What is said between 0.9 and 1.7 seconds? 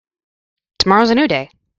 is a new day.